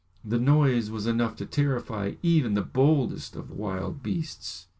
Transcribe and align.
The 0.25 0.39
noise 0.39 0.89
was 0.89 1.05
enough 1.05 1.35
to 1.35 1.45
terrify 1.45 2.15
even 2.23 2.55
the 2.55 2.63
boldest 2.63 3.35
of 3.35 3.51
wild 3.51 4.01
beasts. 4.01 4.65